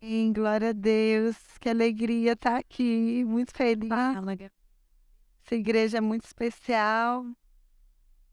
[0.00, 1.36] Amém, glória a Deus.
[1.58, 3.90] Que alegria estar aqui, muito feliz.
[5.44, 7.24] Essa igreja é muito especial.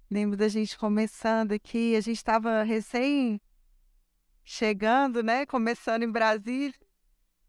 [0.09, 3.41] Lembro da gente começando aqui, a gente estava recém
[4.43, 5.45] chegando, né?
[5.45, 6.73] Começando em Brasília.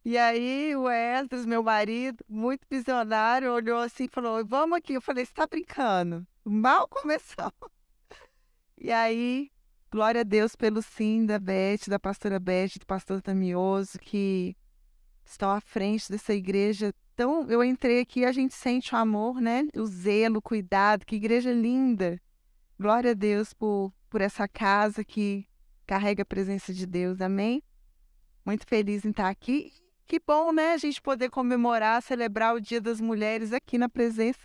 [0.05, 4.95] E aí o Esdras, meu marido, muito visionário, olhou assim e falou: Vamos aqui.
[4.95, 6.27] Eu falei: Você está brincando?
[6.45, 7.53] Mal começou.
[8.77, 9.51] E aí
[9.95, 14.57] Glória a Deus pelo sim da Beth, da pastora Beth, do pastor Tamioso, que
[15.25, 16.93] estão à frente dessa igreja.
[17.15, 19.69] Então, eu entrei aqui a gente sente o amor, né?
[19.73, 21.07] O zelo, o cuidado.
[21.07, 22.21] Que igreja linda.
[22.77, 25.47] Glória a Deus por, por essa casa que
[25.87, 27.21] carrega a presença de Deus.
[27.21, 27.63] Amém?
[28.45, 29.73] Muito feliz em estar aqui.
[30.09, 30.73] Que bom, né?
[30.73, 34.41] A gente poder comemorar, celebrar o Dia das Mulheres aqui na presença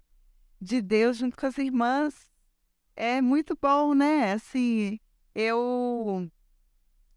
[0.61, 2.29] de Deus junto com as irmãs.
[2.95, 4.33] É muito bom, né?
[4.33, 4.99] Assim,
[5.39, 6.29] eu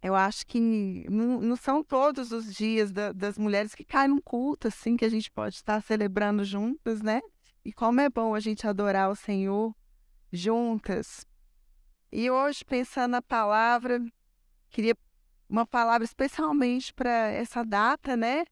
[0.02, 0.60] eu acho que
[1.08, 5.08] não, são todos os dias da, das mulheres que caem num culto, assim, que a
[5.08, 7.20] gente pode estar celebrando juntas, né?
[7.64, 9.74] E como é bom a gente adorar o Senhor
[10.32, 11.24] juntas.
[12.10, 14.01] E hoje, pensando na palavra,
[14.70, 14.96] queria
[15.48, 18.45] uma palavra especialmente para essa data, né?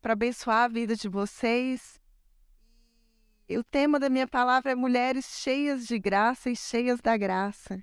[0.00, 2.00] Para abençoar a vida de vocês.
[3.48, 7.82] E o tema da minha palavra é Mulheres cheias de graça e cheias da graça.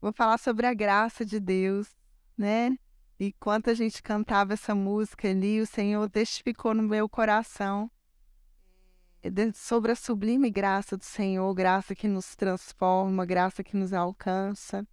[0.00, 1.88] Vou falar sobre a graça de Deus,
[2.36, 2.78] né?
[3.18, 7.90] E quando a gente cantava essa música ali, o Senhor testificou no meu coração
[9.20, 14.86] eh, sobre a sublime graça do Senhor, graça que nos transforma, graça que nos alcança.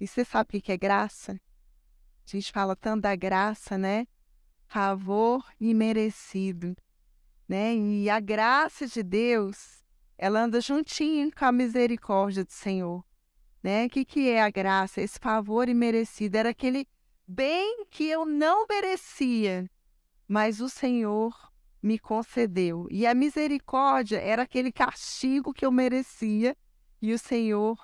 [0.00, 1.32] E você sabe o que é graça?
[1.32, 4.06] A gente fala tanto da graça, né?
[4.66, 6.74] Favor imerecido,
[7.46, 7.74] né?
[7.74, 9.84] E a graça de Deus,
[10.16, 13.07] ela anda juntinho com a misericórdia do Senhor
[13.62, 13.86] né?
[13.86, 15.00] O que, que é a graça?
[15.00, 16.36] Esse favor imerecido.
[16.36, 16.86] Era aquele
[17.26, 19.68] bem que eu não merecia,
[20.26, 21.34] mas o Senhor
[21.82, 22.86] me concedeu.
[22.90, 26.56] E a misericórdia era aquele castigo que eu merecia
[27.00, 27.78] e o Senhor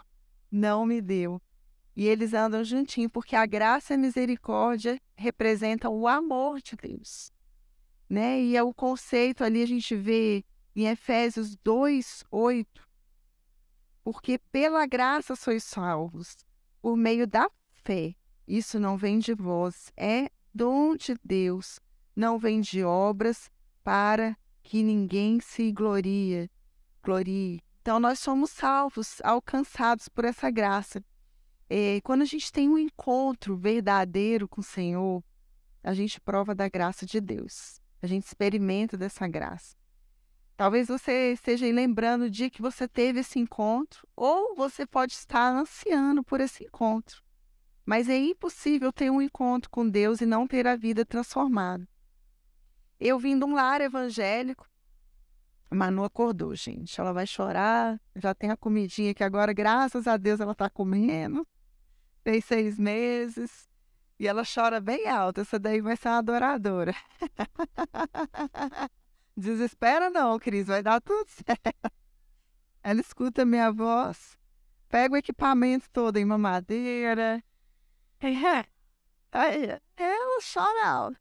[0.51, 1.41] não me deu.
[1.97, 7.33] E eles andam juntinho, porque a graça e a misericórdia representam o amor de Deus.
[8.09, 8.41] Né?
[8.41, 12.84] E é o conceito ali, a gente vê em Efésios 2, 8,
[14.05, 16.37] porque pela graça sois salvos,
[16.83, 18.15] por meio da fé.
[18.47, 21.81] Isso não vem de vós, é dom de Deus,
[22.15, 23.51] não vem de obras
[23.83, 26.51] para que ninguém se glorie.
[27.03, 27.63] glorie.
[27.81, 31.03] Então nós somos salvos, alcançados por essa graça.
[31.69, 35.25] E quando a gente tem um encontro verdadeiro com o Senhor,
[35.83, 37.81] a gente prova da graça de Deus.
[38.03, 39.75] A gente experimenta dessa graça.
[40.57, 45.53] Talvez você esteja lembrando o dia que você teve esse encontro, ou você pode estar
[45.53, 47.23] ansiando por esse encontro.
[47.85, 51.89] Mas é impossível ter um encontro com Deus e não ter a vida transformada.
[53.01, 54.67] Eu vim de um lar evangélico,
[55.75, 57.01] Manu acordou, gente.
[57.01, 61.47] Ela vai chorar, já tem a comidinha que agora, graças a Deus, ela está comendo.
[62.23, 63.69] Tem seis meses.
[64.19, 65.41] E ela chora bem alto.
[65.41, 66.95] Essa daí vai ser uma adoradora.
[69.37, 71.93] Desespera não, Cris, vai dar tudo certo.
[72.83, 74.39] Ela escuta minha voz,
[74.89, 77.43] pega o equipamento todo em mamadeira.
[79.97, 81.19] Ela chora alto.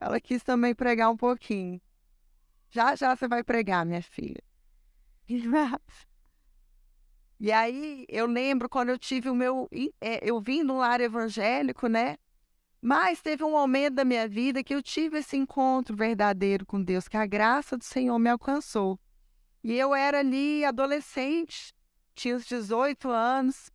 [0.00, 1.80] Ela quis também pregar um pouquinho.
[2.70, 4.42] Já já você vai pregar, minha filha.
[7.44, 9.68] E aí eu lembro quando eu tive o meu.
[10.00, 12.16] É, eu vim um lar evangélico, né?
[12.84, 17.06] Mas teve um momento da minha vida que eu tive esse encontro verdadeiro com Deus,
[17.06, 18.98] que a graça do Senhor me alcançou.
[19.62, 21.72] E eu era ali adolescente,
[22.12, 23.70] tinha uns 18 anos,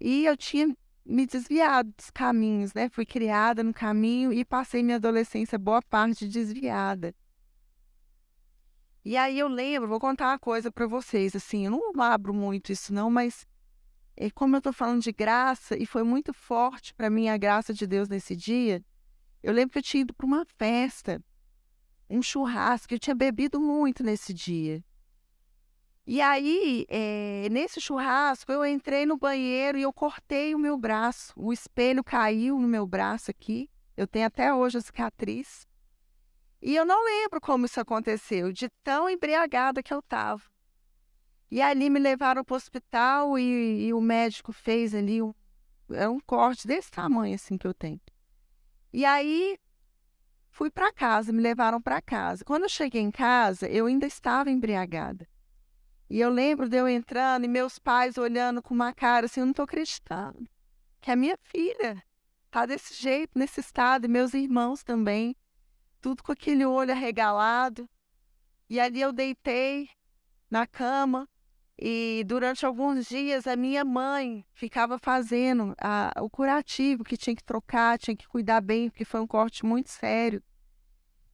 [0.00, 0.74] e eu tinha
[1.04, 2.88] me desviado dos caminhos, né?
[2.88, 7.14] Fui criada no caminho e passei minha adolescência boa parte desviada.
[9.04, 12.72] E aí eu lembro, vou contar uma coisa para vocês, assim, eu não abro muito
[12.72, 13.46] isso não, mas
[14.20, 17.72] e como eu estou falando de graça, e foi muito forte para mim a graça
[17.72, 18.84] de Deus nesse dia,
[19.42, 21.24] eu lembro que eu tinha ido para uma festa,
[22.08, 24.84] um churrasco, eu tinha bebido muito nesse dia.
[26.06, 31.32] E aí, é, nesse churrasco, eu entrei no banheiro e eu cortei o meu braço.
[31.36, 33.70] O espelho caiu no meu braço aqui.
[33.96, 35.66] Eu tenho até hoje a cicatriz.
[36.60, 40.42] E eu não lembro como isso aconteceu, de tão embriagada que eu estava.
[41.50, 45.34] E ali me levaram para o hospital e, e, o médico fez ali um,
[45.90, 48.00] é um corte desse tamanho assim que eu tenho.
[48.92, 49.58] E aí
[50.50, 52.44] fui para casa, me levaram para casa.
[52.44, 55.28] Quando eu cheguei em casa, eu ainda estava embriagada.
[56.08, 59.46] E eu lembro de eu entrando e meus pais olhando com uma cara assim, eu
[59.46, 60.48] não estou acreditando
[61.00, 62.02] que a minha filha
[62.50, 65.34] tá desse jeito, nesse estado, e meus irmãos também,
[66.00, 67.88] tudo com aquele olho arregalado.
[68.68, 69.88] E ali eu deitei
[70.50, 71.28] na cama
[71.82, 77.42] e durante alguns dias a minha mãe ficava fazendo a, o curativo que tinha que
[77.42, 80.42] trocar, tinha que cuidar bem, porque foi um corte muito sério.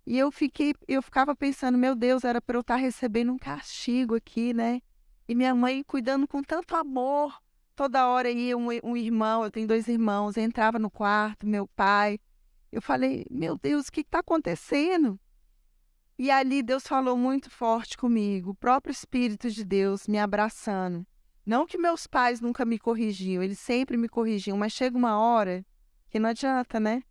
[0.06, 3.38] E eu fiquei, eu ficava pensando, meu Deus, era para eu estar tá recebendo um
[3.38, 4.80] castigo aqui, né?
[5.26, 7.42] E minha mãe cuidando com tanto amor.
[7.74, 12.20] Toda hora ia um, um irmão, eu tenho dois irmãos, entrava no quarto, meu pai.
[12.70, 15.18] Eu falei, meu Deus, o que está acontecendo?
[16.18, 21.06] E ali Deus falou muito forte comigo, o próprio Espírito de Deus me abraçando.
[21.44, 25.64] Não que meus pais nunca me corrigiam, eles sempre me corrigiam, mas chega uma hora
[26.08, 27.02] que não adianta, né?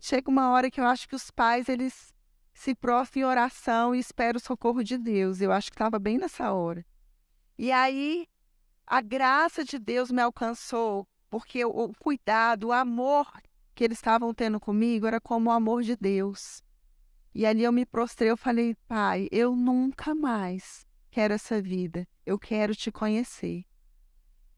[0.00, 2.14] chega uma hora que eu acho que os pais eles
[2.54, 5.40] se prostram em oração e esperam o socorro de Deus.
[5.40, 6.84] Eu acho que estava bem nessa hora.
[7.58, 8.26] E aí
[8.86, 13.30] a graça de Deus me alcançou, porque o, cuidado, o amor
[13.74, 16.62] que eles estavam tendo comigo era como o amor de Deus.
[17.34, 22.06] E ali eu me prostrei, eu falei, pai, eu nunca mais quero essa vida.
[22.26, 23.64] Eu quero te conhecer.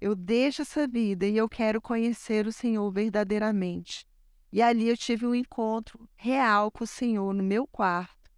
[0.01, 4.07] Eu deixo essa vida e eu quero conhecer o Senhor verdadeiramente.
[4.53, 8.31] E ali eu tive um encontro real com o Senhor no meu quarto,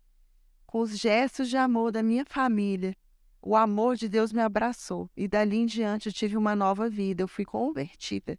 [0.67, 2.97] com os gestos de amor da minha família.
[3.43, 7.23] O amor de Deus me abraçou e dali em diante eu tive uma nova vida,
[7.23, 8.39] eu fui convertida,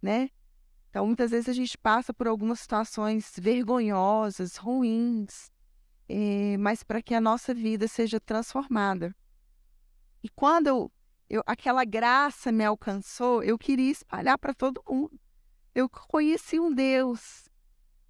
[0.00, 0.30] né?
[0.90, 5.50] Então, muitas vezes a gente passa por algumas situações vergonhosas, ruins,
[6.08, 9.14] é, mas para que a nossa vida seja transformada.
[10.22, 10.92] E quando eu,
[11.28, 15.18] eu, aquela graça me alcançou, eu queria espalhar para todo mundo
[15.74, 17.48] eu conheci um Deus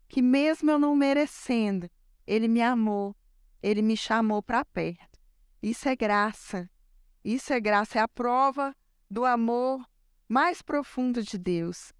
[0.08, 1.90] que, mesmo eu não merecendo,
[2.26, 3.14] ele me amou,
[3.62, 5.20] ele me chamou para perto.
[5.62, 6.68] Isso é graça.
[7.22, 8.74] Isso é graça, é a prova
[9.10, 9.84] do amor
[10.28, 11.92] mais profundo de Deus.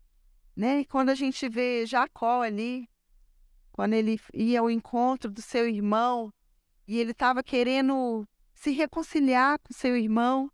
[0.61, 0.85] Né?
[0.85, 2.87] Quando a gente vê Jacó ali,
[3.73, 6.31] quando ele ia ao encontro do seu irmão
[6.87, 10.51] e ele estava querendo se reconciliar com seu irmão,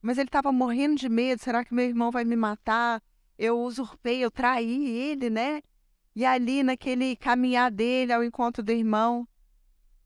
[0.00, 3.02] mas ele estava morrendo de medo: será que meu irmão vai me matar?
[3.38, 5.62] eu usurpei, eu traí ele, né?
[6.14, 9.26] E ali, naquele caminhar dele ao encontro do irmão,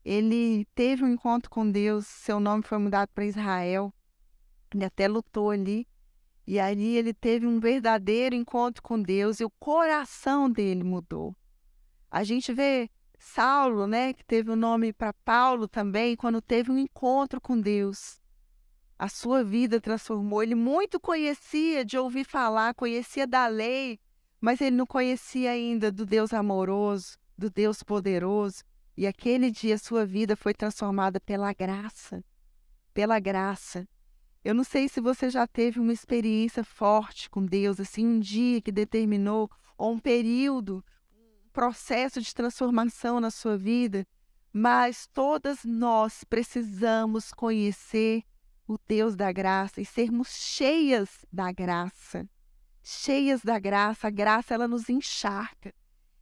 [0.05, 3.91] ele teve um encontro com Deus, seu nome foi mudado para Israel.
[4.73, 5.87] Ele até lutou ali.
[6.45, 11.35] E ali ele teve um verdadeiro encontro com Deus e o coração dele mudou.
[12.11, 16.77] A gente vê Saulo, né, que teve o nome para Paulo também, quando teve um
[16.77, 18.21] encontro com Deus
[19.03, 20.41] a sua vida transformou.
[20.41, 23.99] Ele muito conhecia de ouvir falar, conhecia da lei,
[24.39, 28.63] mas ele não conhecia ainda do Deus amoroso, do Deus poderoso.
[28.95, 32.23] E aquele dia sua vida foi transformada pela graça.
[32.93, 33.85] Pela graça.
[34.43, 38.61] Eu não sei se você já teve uma experiência forte com Deus, assim, um dia
[38.61, 44.05] que determinou, ou um período, um processo de transformação na sua vida,
[44.51, 48.23] mas todas nós precisamos conhecer
[48.67, 52.27] o Deus da graça e sermos cheias da graça.
[52.83, 55.73] Cheias da graça, a graça ela nos encharca,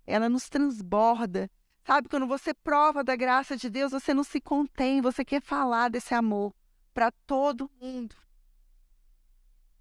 [0.05, 1.49] ela nos transborda.
[1.83, 5.89] Sabe, quando você prova da graça de Deus, você não se contém, você quer falar
[5.89, 6.53] desse amor
[6.93, 8.15] para todo mundo.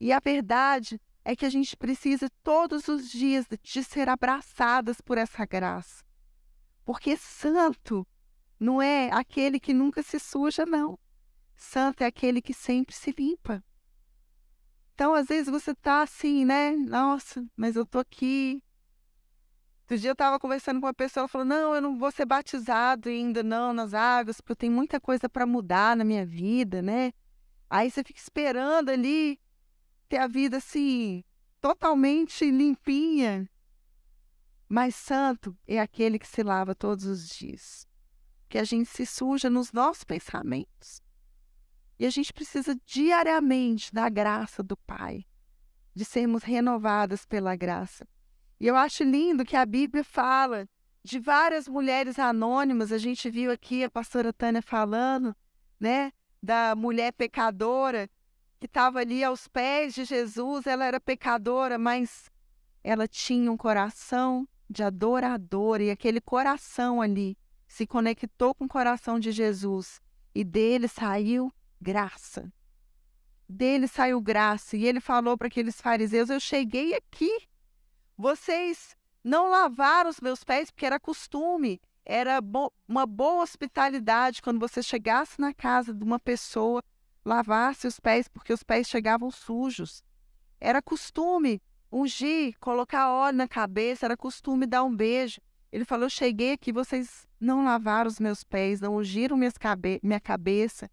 [0.01, 5.19] E a verdade é que a gente precisa todos os dias de ser abraçadas por
[5.19, 6.03] essa graça.
[6.85, 8.07] Porque santo
[8.59, 10.99] não é aquele que nunca se suja, não.
[11.55, 13.63] Santo é aquele que sempre se limpa.
[14.95, 16.73] Então, às vezes você tá assim, né?
[16.73, 18.63] Nossa, mas eu tô aqui.
[19.91, 22.25] Outro dia eu tava conversando com uma pessoa, ela falou: Não, eu não vou ser
[22.25, 26.81] batizado ainda, não, nas águas, porque eu tenho muita coisa para mudar na minha vida,
[26.81, 27.13] né?
[27.69, 29.41] Aí você fica esperando ali
[30.09, 31.25] ter a vida assim,
[31.61, 33.51] totalmente limpinha.
[34.69, 37.85] Mas santo é aquele que se lava todos os dias.
[38.49, 41.03] Que a gente se suja nos nossos pensamentos.
[41.99, 45.27] E a gente precisa diariamente da graça do Pai,
[45.93, 48.07] de sermos renovadas pela graça.
[48.61, 50.69] E eu acho lindo que a Bíblia fala
[51.03, 52.93] de várias mulheres anônimas.
[52.93, 55.35] A gente viu aqui a pastora Tânia falando,
[55.81, 56.13] né,
[56.43, 58.09] da mulher pecadora
[58.59, 60.67] que estava ali aos pés de Jesus.
[60.67, 62.31] Ela era pecadora, mas
[62.85, 67.37] ela tinha um coração de adoradora e aquele coração ali
[67.67, 70.01] se conectou com o coração de Jesus
[70.35, 71.51] e dele saiu
[71.81, 72.53] graça.
[73.49, 74.77] Dele saiu graça.
[74.77, 77.49] E ele falou para aqueles fariseus: Eu cheguei aqui.
[78.21, 81.81] Vocês não lavaram os meus pés, porque era costume.
[82.05, 86.83] Era bo uma boa hospitalidade quando você chegasse na casa de uma pessoa,
[87.25, 90.05] lavasse os pés, porque os pés chegavam sujos.
[90.61, 95.41] Era costume ungir, colocar óleo na cabeça, era costume dar um beijo.
[95.73, 100.91] Ele falou: Cheguei aqui, vocês não lavaram os meus pés, não ungiram cabe minha cabeça,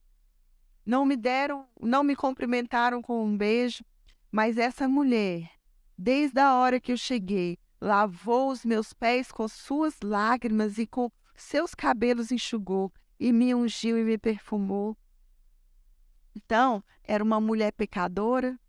[0.86, 3.84] não me deram, não me cumprimentaram com um beijo.
[4.32, 5.57] Mas essa mulher,
[5.98, 11.12] desde a hora que eu cheguei, lavou os meus pés com suas lágrimas e com
[11.36, 14.96] seus cabelos enxugou e me ungiu e me perfumou.
[16.36, 18.60] Então, era uma mulher pecadora,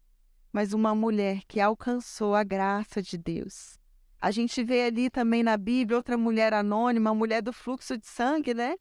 [0.53, 3.79] mas uma mulher que alcançou a graça de Deus.
[4.21, 8.07] A gente vê ali também na Bíblia outra mulher anônima, a mulher do fluxo de
[8.07, 8.77] sangue, né?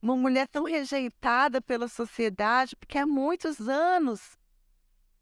[0.00, 4.36] Uma mulher tão rejeitada pela sociedade, porque há muitos anos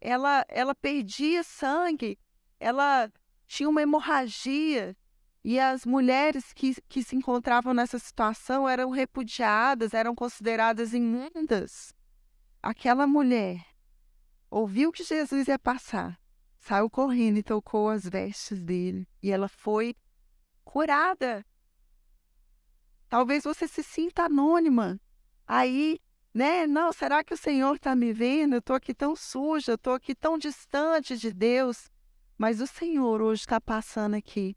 [0.00, 2.19] ela, ela perdia sangue,
[2.59, 3.12] ela
[3.47, 4.97] tinha uma hemorragia,
[5.42, 11.95] e as mulheres que, que se encontravam nessa situação eram repudiadas, eram consideradas imundas.
[12.62, 13.64] Aquela mulher
[14.50, 16.21] ouviu que Jesus ia passar,
[16.59, 19.97] saiu correndo e tocou as vestes dele, e ela foi
[20.62, 21.45] curada.
[23.09, 25.00] Talvez você se sinta anônima.
[25.47, 25.99] Aí,
[26.32, 26.66] né?
[26.66, 28.54] Não, será que o Senhor está me vendo?
[28.54, 31.90] Eu estou aqui tão suja, eu estou aqui tão distante de Deus.
[32.38, 34.56] Mas o Senhor hoje está passando aqui.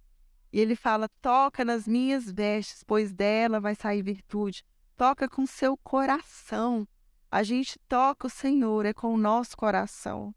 [0.51, 4.63] E ele fala: toca nas minhas vestes, pois dela vai sair virtude.
[4.95, 6.87] Toca com seu coração.
[7.31, 10.33] A gente toca o Senhor, é com o nosso coração.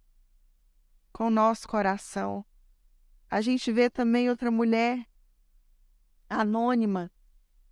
[1.13, 2.45] Com o nosso coração.
[3.31, 5.07] A gente vê também outra mulher
[6.29, 7.13] anônima,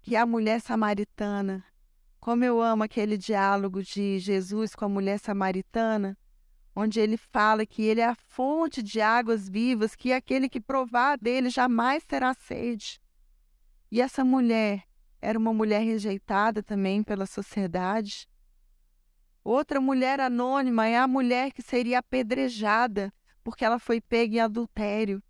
[0.03, 1.65] que é a mulher samaritana.
[2.25, 6.17] Como eu amo aquele diálogo de Jesus com a mulher samaritana,
[6.75, 11.19] onde ele fala que ele é a fonte de águas vivas, que aquele que provar
[11.19, 12.99] dele jamais terá sede.
[13.91, 14.85] E essa mulher
[15.21, 18.27] era uma mulher rejeitada também pela sociedade.
[19.45, 23.13] Outra mulher anônima é a mulher que seria apedrejada
[23.43, 25.23] porque ela foi pega em adultério.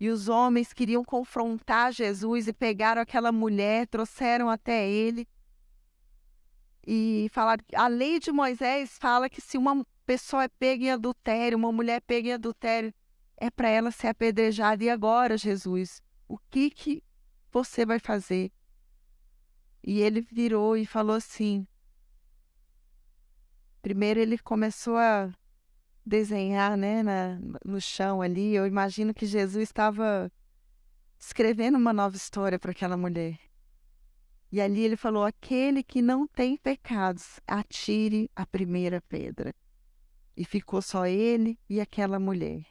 [0.00, 5.28] E os homens queriam confrontar Jesus e pegaram aquela mulher, trouxeram até ele.
[6.92, 11.56] E falaram, a lei de Moisés fala que se uma pessoa é pega em adultério,
[11.56, 12.92] uma mulher é pega em adultério,
[13.36, 14.82] é para ela ser apedrejada.
[14.82, 17.04] E agora, Jesus, o que que
[17.52, 18.50] você vai fazer?
[19.84, 21.64] E ele virou e falou assim:
[23.80, 25.32] Primeiro ele começou a
[26.04, 28.52] desenhar né, na, no chão ali.
[28.52, 30.28] Eu imagino que Jesus estava
[31.16, 33.38] escrevendo uma nova história para aquela mulher.
[34.52, 39.54] E ali ele falou: aquele que não tem pecados, atire a primeira pedra.
[40.36, 42.64] E ficou só ele e aquela mulher.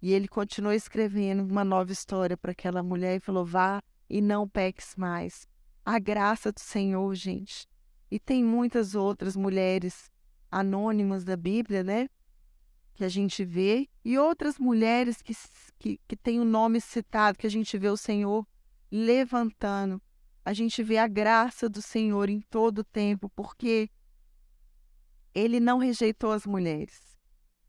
[0.00, 4.48] E ele continuou escrevendo uma nova história para aquela mulher e falou: vá e não
[4.48, 5.46] peques mais.
[5.84, 7.68] A graça do Senhor, gente,
[8.10, 10.10] e tem muitas outras mulheres
[10.50, 12.08] anônimas da Bíblia, né?
[12.94, 15.34] Que a gente vê, e outras mulheres que,
[15.78, 18.46] que, que têm o nome citado, que a gente vê o Senhor
[18.90, 20.00] levantando.
[20.44, 23.88] A gente vê a graça do Senhor em todo o tempo, porque
[25.34, 27.00] ele não rejeitou as mulheres.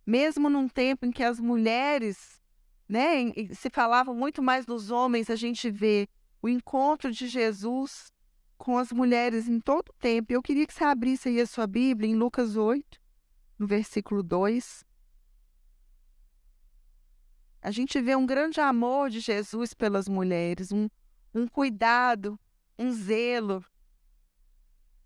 [0.06, 2.42] Mesmo num tempo em que as mulheres,
[2.90, 6.10] né, se falava muito mais dos homens, a gente vê
[6.42, 8.12] o encontro de Jesus
[8.58, 10.34] com as mulheres em todo o tempo.
[10.34, 13.00] Eu queria que você abrisse aí a sua Bíblia em Lucas 8,
[13.58, 14.84] no versículo 2.
[17.62, 20.90] A gente vê um grande amor de Jesus pelas mulheres, um,
[21.34, 22.38] um cuidado,
[22.84, 23.64] um zelo.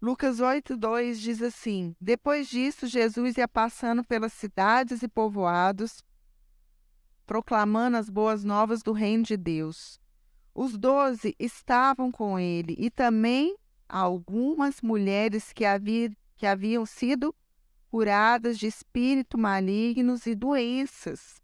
[0.01, 6.03] Lucas 8, 2 diz assim: Depois disso, Jesus ia passando pelas cidades e povoados,
[7.25, 9.99] proclamando as boas novas do reino de Deus.
[10.53, 13.55] Os doze estavam com ele e também
[13.87, 17.33] algumas mulheres que, havia, que haviam sido
[17.89, 21.41] curadas de espíritos malignos e doenças.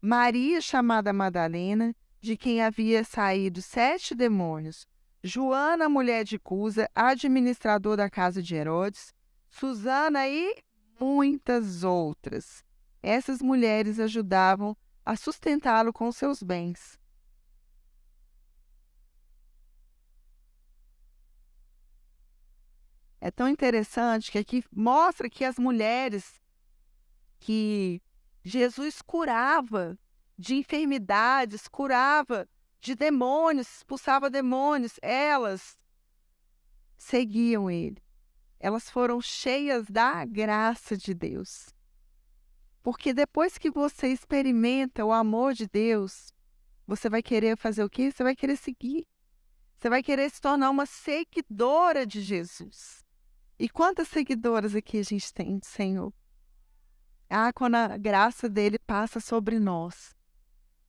[0.00, 4.86] Maria, chamada Madalena, de quem havia saído sete demônios.
[5.26, 9.14] Joana, mulher de Cusa, administrador da casa de Herodes.
[9.48, 10.62] Susana e
[11.00, 12.62] muitas outras.
[13.02, 16.98] Essas mulheres ajudavam a sustentá-lo com seus bens.
[23.24, 26.42] é tão interessante que aqui mostra que as mulheres
[27.40, 28.02] que
[28.42, 29.98] Jesus curava
[30.36, 32.46] de enfermidades, curava
[32.84, 35.78] de demônios, expulsava demônios, elas
[36.98, 38.02] seguiam ele.
[38.60, 41.70] Elas foram cheias da graça de Deus.
[42.82, 46.30] Porque depois que você experimenta o amor de Deus,
[46.86, 48.12] você vai querer fazer o quê?
[48.12, 49.06] Você vai querer seguir.
[49.78, 53.02] Você vai querer se tornar uma seguidora de Jesus.
[53.58, 56.12] E quantas seguidoras aqui a gente tem, Senhor?
[57.30, 60.13] Ah, quando a graça dele passa sobre nós.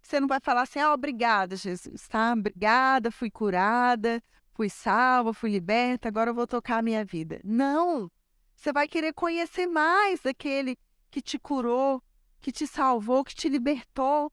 [0.06, 2.34] Você não vai falar assim, ah, obrigada, Jesus, tá?
[2.34, 4.22] Obrigada, fui curada,
[4.54, 7.42] fui salva, fui liberta, agora eu vou tocar a minha vida.
[7.44, 8.12] Não!
[8.56, 10.78] Você vai querer conhecer mais daquele
[11.10, 12.04] que te curou,
[12.40, 14.32] que te salvou, que te libertou,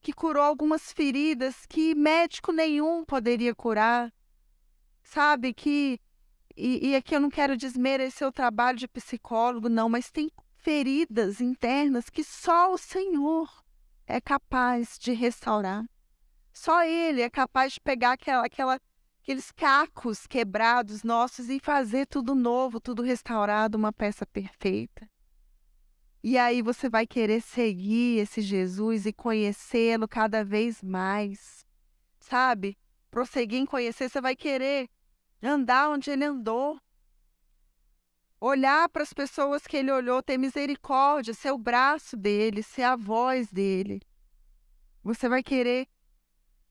[0.00, 4.12] que curou algumas feridas que médico nenhum poderia curar.
[5.00, 6.00] Sabe que.
[6.56, 11.40] E, e aqui eu não quero desmerecer o trabalho de psicólogo, não, mas tem feridas
[11.40, 13.64] internas que só o Senhor
[14.06, 15.84] é capaz de restaurar.
[16.52, 18.80] Só Ele é capaz de pegar aquela, aquela,
[19.22, 25.08] aqueles cacos quebrados nossos e fazer tudo novo, tudo restaurado, uma peça perfeita.
[26.22, 31.64] E aí você vai querer seguir esse Jesus e conhecê-lo cada vez mais.
[32.18, 32.76] Sabe?
[33.10, 34.88] Prosseguir em conhecer, você vai querer
[35.42, 36.80] andar onde ele andou.
[38.40, 42.96] Olhar para as pessoas que ele olhou, ter misericórdia, ser o braço dele, ser a
[42.96, 44.00] voz dele.
[45.02, 45.88] Você vai querer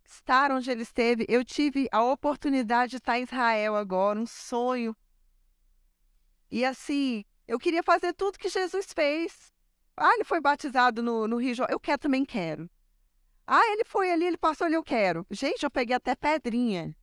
[0.06, 1.26] estar onde ele esteve.
[1.28, 4.96] Eu tive a oportunidade de estar em Israel agora, um sonho.
[6.52, 9.52] E assim, eu queria fazer tudo que Jesus fez.
[9.98, 12.70] Ah, ele foi batizado no, no Rio Eu quero, também quero.
[13.48, 15.26] Ah, ele foi ali, ele passou ali, eu quero.
[15.32, 16.96] Gente, eu peguei até pedrinha.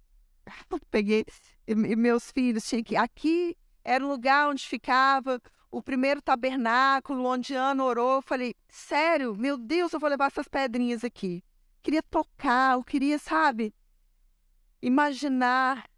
[0.91, 1.25] peguei.
[1.67, 2.97] E meus filhos tinham que.
[2.97, 8.17] Aqui era o lugar onde ficava o primeiro tabernáculo, onde Ana orou.
[8.17, 11.43] Eu falei, sério, meu Deus, eu vou levar essas pedrinhas aqui.
[11.83, 13.75] Queria tocar, eu queria, sabe,
[14.81, 15.89] imaginar.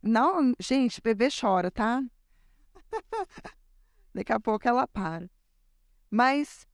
[0.00, 2.02] Não, gente, bebê chora, tá?
[4.14, 5.28] Daqui a pouco ela para.
[6.10, 6.66] Mas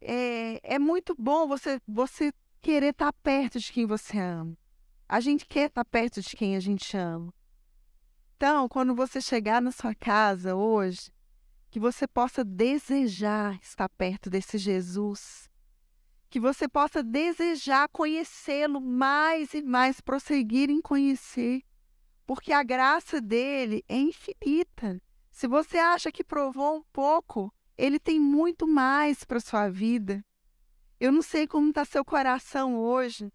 [0.00, 4.56] é, é muito bom você, você querer estar tá perto de quem você ama.
[5.08, 7.34] A gente quer estar tá perto de quem a gente ama.
[8.36, 11.10] Então, quando você chegar na sua casa hoje,
[11.70, 15.48] que você possa desejar estar perto desse Jesus,
[16.28, 21.62] que você possa desejar conhecê-lo mais e mais, prosseguir em conhecer,
[22.26, 25.00] porque a graça dele é infinita.
[25.30, 30.22] Se você acha que provou um pouco, ele tem muito mais para sua vida.
[31.00, 33.32] Eu não sei como está seu coração hoje,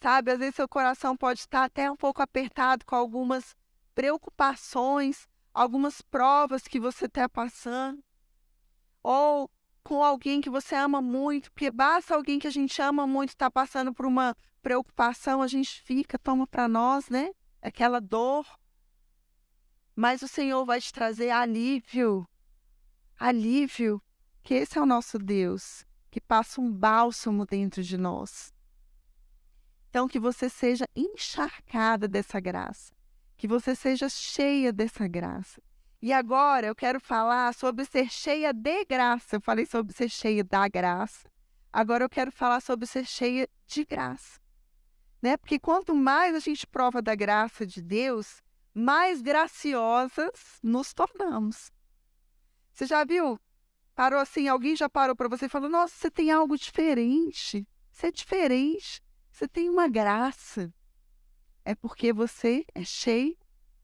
[0.00, 0.30] sabe?
[0.30, 3.56] Às vezes seu coração pode estar até um pouco apertado com algumas
[3.94, 8.02] preocupações, algumas provas que você está passando,
[9.02, 9.50] ou
[9.82, 13.46] com alguém que você ama muito, porque basta alguém que a gente ama muito estar
[13.46, 17.30] tá passando por uma preocupação, a gente fica, toma para nós, né?
[17.60, 18.46] Aquela dor.
[19.94, 22.26] Mas o Senhor vai te trazer alívio.
[23.18, 24.02] Alívio,
[24.42, 28.52] que esse é o nosso Deus, que passa um bálsamo dentro de nós.
[29.90, 32.93] Então, que você seja encharcada dessa graça
[33.36, 35.62] que você seja cheia dessa graça.
[36.00, 39.36] E agora eu quero falar sobre ser cheia de graça.
[39.36, 41.28] Eu falei sobre ser cheia da graça.
[41.72, 44.38] Agora eu quero falar sobre ser cheia de graça.
[45.22, 45.36] Né?
[45.36, 48.42] Porque quanto mais a gente prova da graça de Deus,
[48.74, 51.72] mais graciosas nos tornamos.
[52.72, 53.40] Você já viu?
[53.94, 57.66] Parou assim, alguém já parou para você e falou: Nossa, você tem algo diferente.
[57.90, 59.00] Você é diferente.
[59.30, 60.72] Você tem uma graça
[61.64, 63.36] é porque você é cheio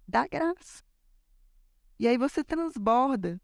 [0.06, 0.82] da graça.
[1.98, 3.40] E aí você transborda.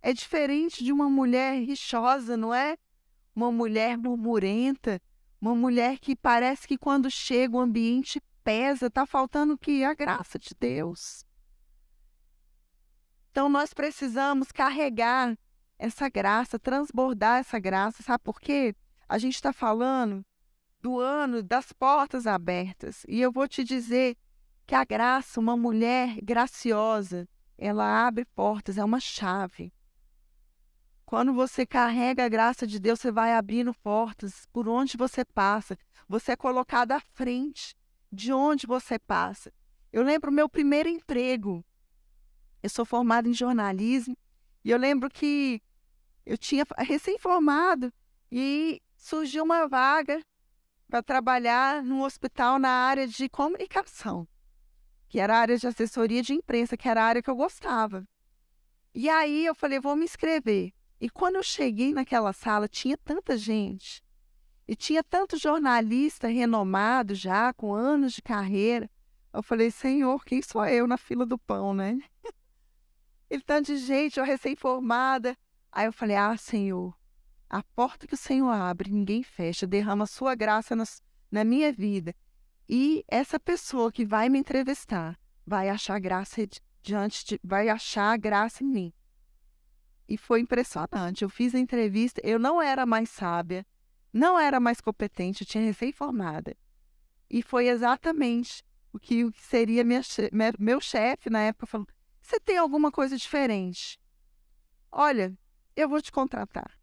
[0.00, 2.76] É diferente de uma mulher rixosa, não é?
[3.34, 5.00] Uma mulher murmurenta,
[5.40, 10.38] uma mulher que parece que quando chega o ambiente pesa, está faltando que a graça
[10.38, 11.24] de Deus.
[13.30, 15.36] Então nós precisamos carregar
[15.78, 18.74] essa graça, transbordar essa graça, sabe por quê?
[19.08, 20.24] A gente está falando
[20.86, 23.04] do ano das portas abertas.
[23.08, 24.16] E eu vou te dizer
[24.64, 29.72] que a graça, uma mulher graciosa, ela abre portas, é uma chave.
[31.04, 35.76] Quando você carrega a graça de Deus, você vai abrindo portas por onde você passa.
[36.08, 37.74] Você é colocado à frente
[38.12, 39.52] de onde você passa.
[39.92, 41.64] Eu lembro meu primeiro emprego.
[42.62, 44.16] Eu sou formada em jornalismo
[44.64, 45.60] e eu lembro que
[46.24, 47.92] eu tinha recém-formado
[48.30, 50.22] e surgiu uma vaga
[50.88, 54.26] para trabalhar num hospital na área de comunicação,
[55.08, 58.06] que era a área de assessoria de imprensa, que era a área que eu gostava.
[58.94, 60.72] E aí eu falei, vou me inscrever.
[61.00, 64.02] E quando eu cheguei naquela sala, tinha tanta gente.
[64.66, 68.90] E tinha tanto jornalista renomado já, com anos de carreira.
[69.32, 71.98] Eu falei, Senhor, quem sou eu na fila do pão, né?
[73.30, 75.36] e tanto de gente, eu recém-formada.
[75.70, 76.96] Aí eu falei, ah, Senhor,
[77.48, 80.74] a porta que o Senhor abre, ninguém fecha, derrama a sua graça
[81.30, 82.14] na minha vida.
[82.68, 86.46] E essa pessoa que vai me entrevistar vai achar graça
[86.82, 88.92] diante de, vai achar graça em mim.
[90.08, 91.22] e foi impressionante.
[91.22, 93.66] Eu fiz a entrevista, eu não era mais sábia,
[94.12, 96.56] não era mais competente, eu tinha recém-formada.
[97.28, 100.00] E foi exatamente o que, o que seria minha,
[100.58, 101.86] meu chefe na época falou:
[102.20, 104.00] você tem alguma coisa diferente?
[104.90, 105.36] Olha,
[105.74, 106.75] eu vou te contratar.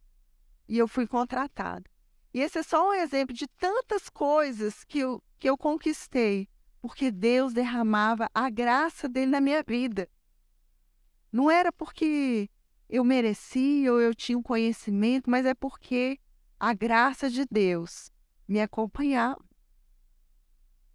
[0.68, 1.90] E eu fui contratada.
[2.34, 6.50] E esse é só um exemplo de tantas coisas que eu, que eu conquistei,
[6.82, 10.10] porque Deus derramava a graça dele na minha vida.
[11.32, 12.50] Não era porque
[12.90, 16.20] eu merecia ou eu tinha um conhecimento, mas é porque
[16.60, 18.12] a graça de Deus
[18.48, 19.44] me acompanhava.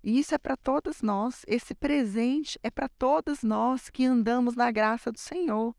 [0.03, 1.45] E isso é para todos nós.
[1.47, 5.75] Esse presente é para todos nós que andamos na graça do Senhor.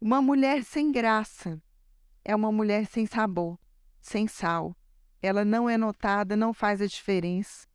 [0.00, 1.60] Uma mulher sem graça
[2.28, 3.58] é uma mulher sem sabor,
[4.02, 4.76] sem sal.
[5.22, 7.66] Ela não é notada, não faz a diferença.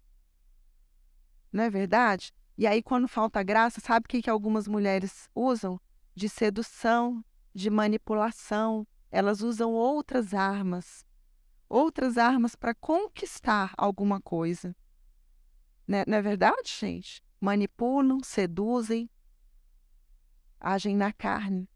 [1.52, 2.32] Não é verdade?
[2.56, 5.82] E aí, quando falta graça, sabe o que, que algumas mulheres usam?
[6.14, 8.86] De sedução, de manipulação.
[9.10, 11.04] Elas usam outras armas.
[11.68, 14.76] Outras armas para conquistar alguma coisa.
[15.88, 16.04] Né?
[16.06, 17.24] Não é verdade, gente?
[17.42, 19.10] Manipulam, seduzem,
[20.60, 21.68] agem na carne.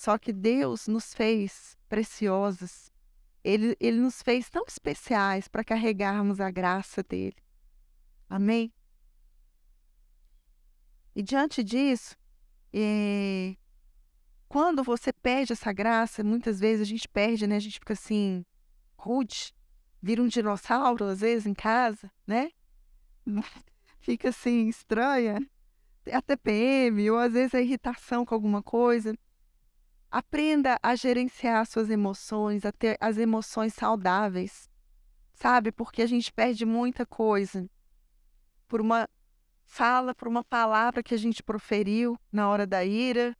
[0.00, 2.90] Só que Deus nos fez preciosas.
[3.44, 7.36] Ele, ele nos fez tão especiais para carregarmos a graça dele.
[8.26, 8.72] Amém?
[11.14, 12.16] E diante disso,
[12.72, 13.54] é,
[14.48, 17.56] quando você perde essa graça, muitas vezes a gente perde, né?
[17.56, 18.42] A gente fica assim,
[18.96, 19.52] rude,
[20.00, 22.50] vira um dinossauro às vezes em casa, né?
[24.00, 25.46] fica assim, estranha,
[26.10, 29.14] a TPM, ou às vezes a irritação com alguma coisa.
[30.10, 34.68] Aprenda a gerenciar suas emoções, a ter as emoções saudáveis,
[35.32, 35.70] sabe?
[35.70, 37.70] Porque a gente perde muita coisa
[38.66, 39.08] por uma
[39.62, 43.36] fala, por uma palavra que a gente proferiu na hora da ira,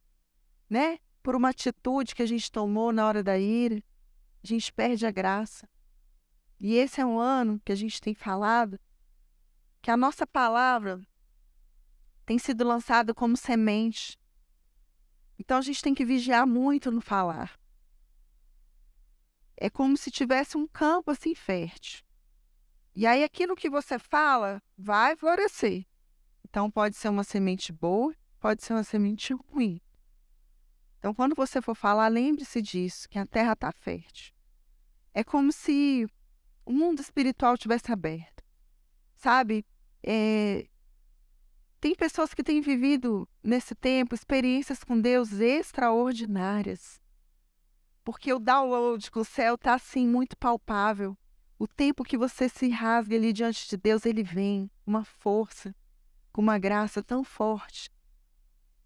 [0.69, 0.97] né?
[1.21, 3.83] Por uma atitude que a gente tomou na hora da ira.
[4.41, 5.67] A gente perde a graça.
[6.57, 8.79] E esse é um ano que a gente tem falado
[9.81, 11.01] que a nossa palavra
[12.25, 14.17] tem sido lançada como semente.
[15.41, 17.59] Então a gente tem que vigiar muito no falar.
[19.57, 22.03] É como se tivesse um campo assim fértil.
[22.95, 25.87] E aí aquilo que você fala vai florescer.
[26.47, 29.81] Então pode ser uma semente boa, pode ser uma semente ruim.
[30.99, 34.35] Então quando você for falar, lembre-se disso, que a terra está fértil.
[35.11, 36.07] É como se
[36.63, 38.43] o mundo espiritual tivesse aberto.
[39.15, 39.65] Sabe?
[40.03, 40.67] É,
[41.81, 47.01] tem pessoas que têm vivido nesse tempo experiências com Deus extraordinárias.
[48.03, 51.17] Porque o download com o céu está assim muito palpável.
[51.57, 55.75] O tempo que você se rasga ali diante de Deus, ele vem, uma força,
[56.31, 57.89] com uma graça tão forte.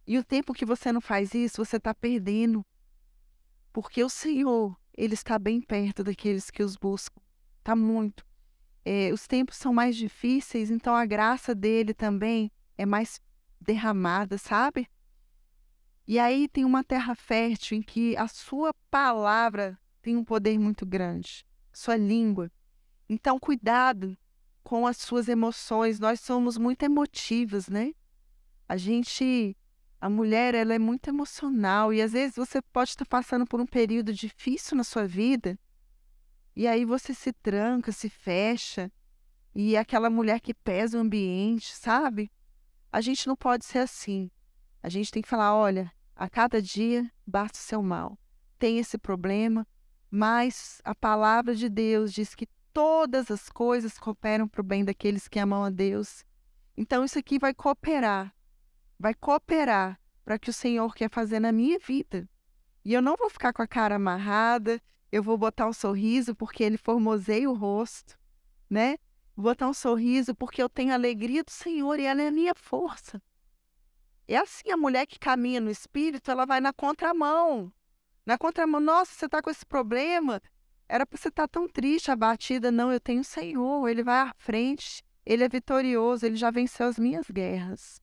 [0.08, 2.66] E o tempo que você não faz isso, você está perdendo.
[3.74, 7.22] Porque o Senhor, ele está bem perto daqueles que os buscam.
[7.60, 8.26] Está muito
[8.86, 13.20] é, os tempos são mais difíceis, então a graça dele também é mais
[13.60, 14.88] derramada, sabe?
[16.08, 20.86] E aí tem uma terra fértil em que a sua palavra tem um poder muito
[20.86, 22.52] grande, sua língua.
[23.10, 24.18] Então, cuidado
[24.64, 26.00] com as suas emoções.
[26.00, 27.94] Nós somos muito emotivas, né?
[28.68, 29.56] A gente,
[30.02, 33.66] a mulher, ela é muito emocional e às vezes você pode estar passando por um
[33.66, 35.58] período difícil na sua vida
[36.56, 38.92] e aí você se tranca, se fecha,
[39.54, 42.32] e é aquela mulher que pesa o ambiente, sabe?
[42.96, 44.32] A gente não pode ser assim.
[44.82, 48.18] A gente tem que falar: olha, a cada dia basta o seu mal.
[48.58, 49.68] Tem esse problema,
[50.10, 55.28] mas a palavra de Deus diz que todas as coisas cooperam para o bem daqueles
[55.28, 56.24] que amam a Deus.
[56.78, 58.34] Então, isso aqui vai cooperar,
[58.98, 62.30] vai cooperar para que o Senhor quer fazer na minha vida.
[62.86, 64.82] E eu não vou ficar com a cara amarrada,
[65.12, 68.18] eu vou botar um sorriso porque ele formoseia o rosto,
[68.70, 68.96] né?
[69.36, 72.56] Botar um sorriso porque eu tenho a alegria do Senhor e ela é a minha
[72.56, 73.22] força.
[74.28, 77.72] É assim, a mulher que caminha no espírito, ela vai na contramão.
[78.26, 80.42] Na contramão, nossa, você está com esse problema?
[80.88, 82.72] Era para você estar tá tão triste, abatida.
[82.72, 86.88] Não, eu tenho o Senhor, ele vai à frente, ele é vitorioso, ele já venceu
[86.88, 88.02] as minhas guerras.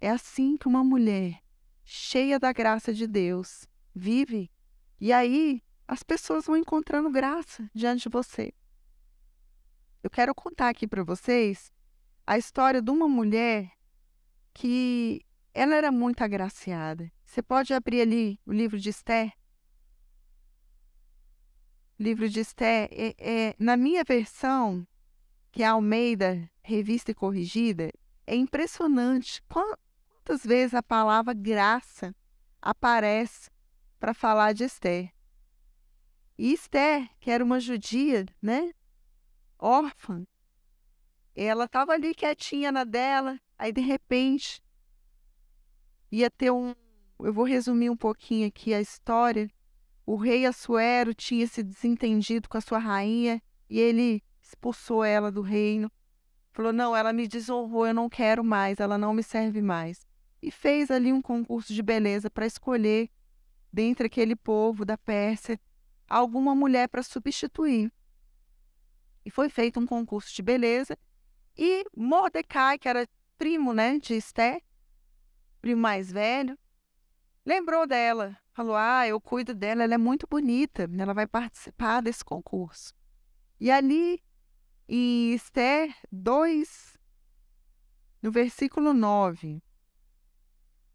[0.00, 1.40] É assim que uma mulher
[1.84, 4.50] cheia da graça de Deus vive.
[5.00, 8.52] E aí, as pessoas vão encontrando graça diante de você.
[10.04, 11.72] Eu quero contar aqui para vocês
[12.26, 13.72] a história de uma mulher
[14.52, 17.10] que ela era muito agraciada.
[17.24, 19.32] Você pode abrir ali o livro de Esther.
[21.98, 24.86] O livro de Esther, é, é, na minha versão,
[25.50, 27.90] que é a Almeida, revista e corrigida,
[28.26, 32.14] é impressionante quantas vezes a palavra graça
[32.60, 33.50] aparece
[33.98, 35.10] para falar de Esther.
[36.36, 38.70] E Esther, que era uma judia, né?
[39.64, 40.26] Órfã,
[41.34, 44.62] ela estava ali quietinha na dela, aí de repente
[46.12, 46.74] ia ter um.
[47.18, 49.50] Eu vou resumir um pouquinho aqui a história.
[50.04, 55.40] O rei Assuero tinha se desentendido com a sua rainha e ele expulsou ela do
[55.40, 55.90] reino.
[56.52, 60.06] Falou: Não, ela me desonrou, eu não quero mais, ela não me serve mais.
[60.42, 63.08] E fez ali um concurso de beleza para escolher,
[63.72, 65.58] dentre aquele povo da Pérsia,
[66.06, 67.90] alguma mulher para substituir.
[69.24, 70.98] E foi feito um concurso de beleza.
[71.56, 73.08] E Mordecai, que era
[73.38, 74.60] primo né, de Esté,
[75.60, 76.58] primo mais velho,
[77.44, 78.36] lembrou dela.
[78.52, 82.94] Falou: Ah, eu cuido dela, ela é muito bonita, ela vai participar desse concurso.
[83.58, 84.22] E ali,
[84.88, 86.98] em Esther 2,
[88.22, 89.62] no versículo 9,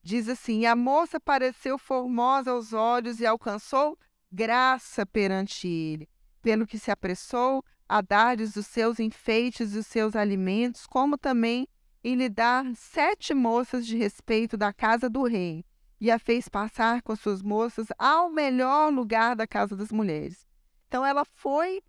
[0.02, 3.98] diz assim: A moça pareceu formosa aos olhos e alcançou
[4.32, 6.08] graça perante ele,
[6.42, 11.67] pelo que se apressou a dar-lhes os seus enfeites e os seus alimentos, como também
[12.04, 15.65] em lhe dar sete moças de respeito da casa do rei,
[15.99, 20.47] e a fez passar com suas moças ao melhor lugar da casa das mulheres.
[20.88, 21.82] Então ela foi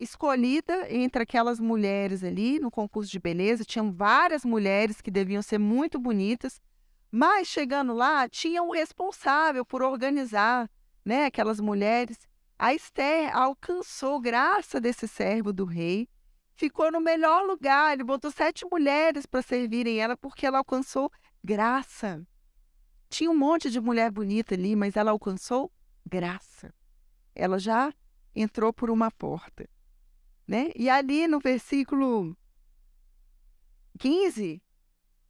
[0.00, 5.58] escolhida entre aquelas mulheres ali no concurso de beleza, tinham várias mulheres que deviam ser
[5.58, 6.60] muito bonitas,
[7.10, 10.68] mas chegando lá, tinha um responsável por organizar
[11.04, 12.18] né, aquelas mulheres.
[12.64, 16.08] A Esther alcançou graça desse servo do rei,
[16.54, 17.92] ficou no melhor lugar.
[17.92, 21.12] Ele botou sete mulheres para servirem ela porque ela alcançou
[21.44, 22.26] graça.
[23.10, 25.70] Tinha um monte de mulher bonita ali, mas ela alcançou
[26.06, 26.72] graça.
[27.34, 27.92] Ela já
[28.34, 29.68] entrou por uma porta.
[30.48, 30.70] Né?
[30.74, 32.34] E ali no versículo
[33.98, 34.62] 15,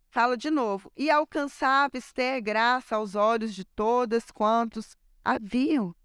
[0.08, 5.96] fala de novo: E alcançava Esther graça aos olhos de todas quantos haviam.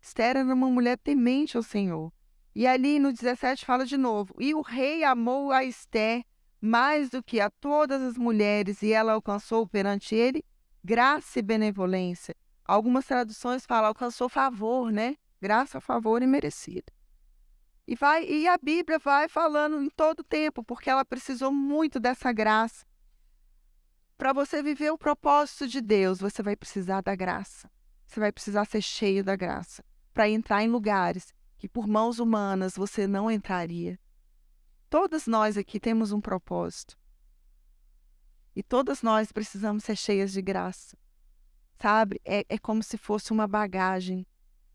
[0.00, 2.12] Esther era uma mulher temente ao Senhor.
[2.54, 6.24] E ali no 17 fala de novo: E o rei amou a Esther
[6.60, 10.44] mais do que a todas as mulheres, e ela alcançou perante ele
[10.82, 12.34] graça e benevolência.
[12.64, 15.16] Algumas traduções falam alcançou favor, né?
[15.40, 16.92] Graça, favor e merecido.
[17.86, 22.00] E vai e a Bíblia vai falando em todo o tempo, porque ela precisou muito
[22.00, 22.84] dessa graça.
[24.16, 27.70] Para você viver o propósito de Deus, você vai precisar da graça.
[28.04, 29.84] Você vai precisar ser cheio da graça
[30.18, 33.96] para entrar em lugares que por mãos humanas você não entraria.
[34.90, 36.98] Todas nós aqui temos um propósito.
[38.56, 40.98] E todas nós precisamos ser cheias de graça.
[41.80, 42.20] Sabe?
[42.24, 44.26] É, é como se fosse uma bagagem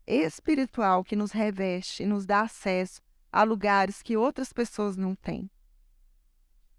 [0.06, 5.50] espiritual que nos reveste e nos dá acesso a lugares que outras pessoas não têm.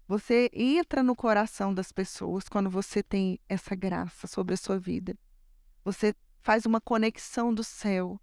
[0.08, 5.16] Você entra no coração das pessoas quando você tem essa graça sobre a sua vida.
[5.84, 8.20] Você faz uma conexão do céu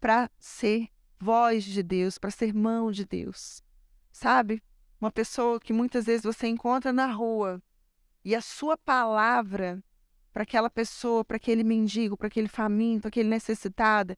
[0.00, 3.62] para ser voz de Deus, para ser mão de Deus.
[4.10, 4.62] Sabe?
[5.00, 7.62] Uma pessoa que muitas vezes você encontra na rua
[8.24, 9.82] e a sua palavra
[10.32, 14.16] para aquela pessoa, para aquele mendigo, para aquele faminto, aquele necessitado,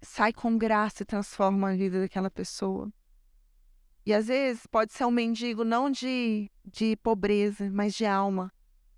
[0.00, 2.92] sai com graça e transforma a vida daquela pessoa.
[4.06, 8.52] E às vezes pode ser um mendigo não de, de pobreza, mas de alma.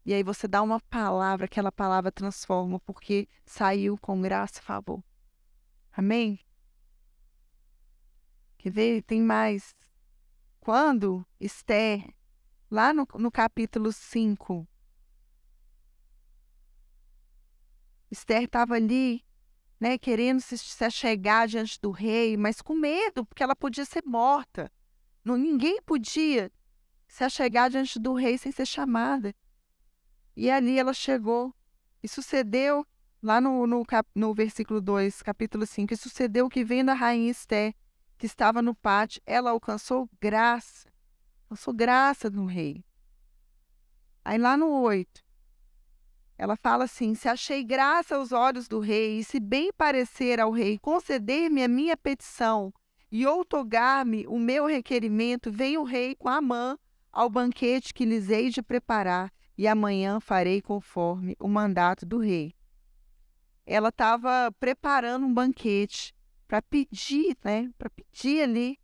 [0.05, 5.03] E aí você dá uma palavra, aquela palavra transforma, porque saiu com graça e favor.
[5.97, 6.39] Amém?
[8.59, 9.03] Quer ver?
[9.03, 9.75] Tem mais.
[10.61, 12.15] Quando Esther,
[12.71, 14.69] lá no, no capítulo 5,
[18.11, 19.25] Esther estava ali,
[19.81, 24.05] né, querendo se, se achegar diante do rei, mas com medo, porque ela podia ser
[24.05, 24.71] morta.
[25.25, 26.53] Não, ninguém podia
[27.09, 29.35] se achegar diante do rei sem ser chamada.
[30.37, 31.55] E ali ela chegou.
[32.03, 32.87] E sucedeu,
[33.23, 37.31] lá no, no, cap, no versículo 2, capítulo 5, e sucedeu que vendo a rainha
[37.31, 37.75] Esté,
[38.19, 40.89] que estava no pátio, ela alcançou graça.
[41.45, 42.85] Alcançou graça no rei.
[44.25, 45.25] Aí lá no 8,
[46.39, 50.51] ela fala assim: Se achei graça aos olhos do rei, e se bem parecer ao
[50.51, 52.73] rei conceder-me a minha petição
[53.11, 56.79] e outorgar-me o meu requerimento, vem o rei com a mão
[57.13, 62.56] ao banquete que lhes hei de preparar, e amanhã farei conforme o mandato do rei.
[63.67, 66.15] Ela estava preparando um banquete
[66.47, 68.79] para pedir, né, para pedir ali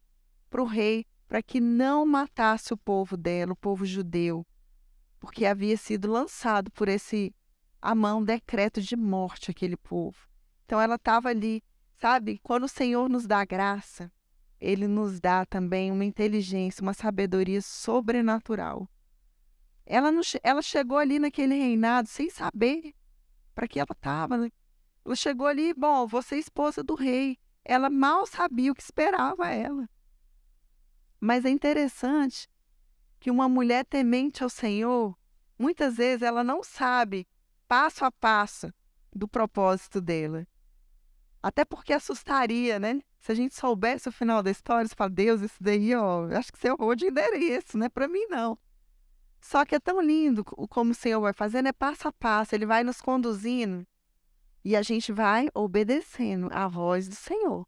[0.50, 4.44] para o rei para que não matasse o povo dela, o povo judeu,
[5.18, 7.34] porque havia sido lançado por esse
[7.80, 10.28] a mão decreto de morte aquele povo.
[10.66, 11.62] Então ela estava ali,
[11.98, 12.38] sabe?
[12.42, 14.12] Quando o Senhor nos dá graça,
[14.60, 18.88] ele nos dá também uma inteligência, uma sabedoria sobrenatural
[19.84, 22.94] ela, não, ela chegou ali naquele reinado sem saber
[23.54, 24.48] para que ela estava.
[25.04, 25.06] Né?
[25.06, 27.38] Ela chegou ali, bom, você é esposa do rei.
[27.64, 29.88] Ela mal sabia o que esperava ela.
[31.20, 32.48] Mas é interessante
[33.20, 35.16] que uma mulher temente ao Senhor,
[35.58, 37.26] muitas vezes ela não sabe
[37.68, 38.72] passo a passo
[39.14, 40.46] do propósito dela.
[41.40, 43.00] Até porque assustaria, né?
[43.20, 46.52] Se a gente soubesse o final da história, você fala, Deus, isso daí, ó, acho
[46.52, 48.58] que você errou de endereço, não é para mim, não.
[49.40, 52.66] Só que é tão lindo como o Senhor vai fazendo, é passo a passo, Ele
[52.66, 53.86] vai nos conduzindo
[54.64, 57.66] e a gente vai obedecendo a voz do Senhor.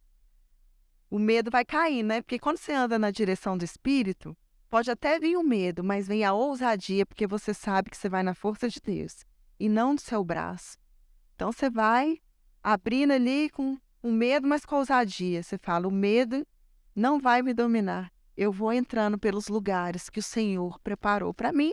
[1.11, 2.20] O medo vai cair, né?
[2.20, 4.37] Porque quando você anda na direção do Espírito,
[4.68, 8.22] pode até vir o medo, mas vem a ousadia, porque você sabe que você vai
[8.22, 9.24] na força de Deus
[9.59, 10.76] e não do seu braço.
[11.35, 12.18] Então você vai
[12.62, 15.42] abrindo ali com o medo, mas com ousadia.
[15.42, 16.46] Você fala: o medo
[16.94, 18.12] não vai me dominar.
[18.37, 21.72] Eu vou entrando pelos lugares que o Senhor preparou para mim.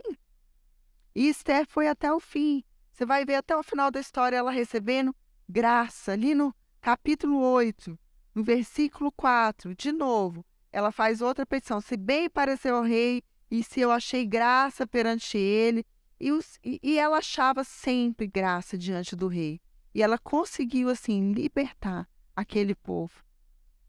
[1.14, 2.64] E Esther foi até o fim.
[3.02, 5.12] Você vai ver até o final da história ela recebendo
[5.48, 6.12] graça.
[6.12, 7.98] Ali no capítulo 8,
[8.32, 11.80] no versículo 4, de novo, ela faz outra petição.
[11.80, 15.84] Se bem pareceu ao rei, e se eu achei graça perante ele.
[16.20, 19.60] E, os, e, e ela achava sempre graça diante do rei.
[19.92, 23.24] E ela conseguiu, assim, libertar aquele povo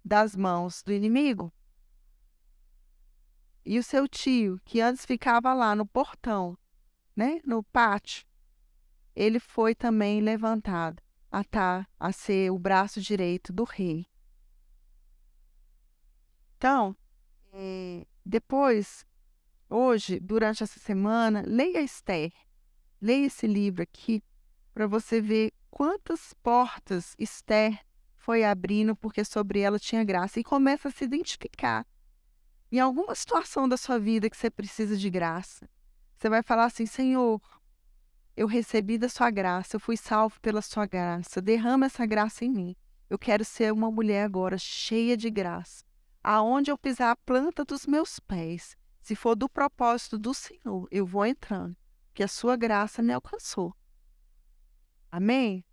[0.03, 1.53] das mãos do inimigo.
[3.63, 6.57] E o seu tio, que antes ficava lá no portão,
[7.15, 8.25] né, no pátio,
[9.15, 11.43] ele foi também levantado a,
[11.99, 14.05] a ser o braço direito do rei.
[16.57, 16.95] Então,
[17.51, 19.05] é, depois,
[19.69, 22.31] hoje, durante essa semana, leia Esther.
[23.01, 24.23] Leia esse livro aqui
[24.73, 27.83] para você ver quantas portas Esther
[28.15, 31.85] foi abrindo porque sobre ela tinha graça e começa a se identificar.
[32.71, 35.69] Em alguma situação da sua vida que você precisa de graça,
[36.17, 37.41] você vai falar assim: Senhor,
[38.35, 41.41] eu recebi da sua graça, eu fui salvo pela sua graça.
[41.41, 42.75] Derrama essa graça em mim.
[43.09, 45.83] Eu quero ser uma mulher agora cheia de graça.
[46.23, 51.05] Aonde eu pisar a planta dos meus pés, se for do propósito do Senhor, eu
[51.05, 51.75] vou entrando,
[52.13, 53.75] que a sua graça me alcançou.
[55.11, 55.63] Amém?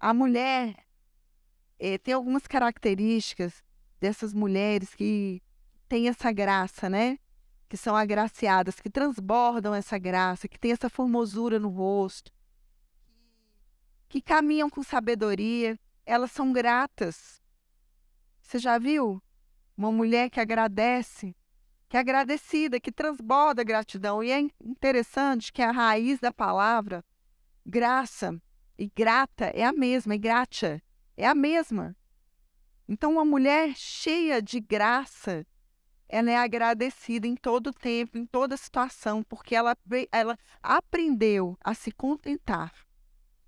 [0.00, 0.74] A mulher
[1.78, 3.62] eh, tem algumas características
[4.00, 5.42] dessas mulheres que
[5.88, 7.18] têm essa graça, né?
[7.74, 12.32] Que são agraciadas, que transbordam essa graça, que têm essa formosura no rosto,
[14.08, 17.42] que caminham com sabedoria, elas são gratas.
[18.40, 19.20] Você já viu
[19.76, 21.34] uma mulher que agradece,
[21.88, 24.22] que é agradecida, que transborda gratidão?
[24.22, 27.04] E é interessante que a raiz da palavra
[27.66, 28.40] graça
[28.78, 30.80] e grata é a mesma, e gratia
[31.16, 31.96] é a mesma.
[32.88, 35.44] Então, uma mulher cheia de graça,
[36.08, 39.76] ela é agradecida em todo tempo, em toda situação, porque ela,
[40.12, 42.72] ela aprendeu a se contentar.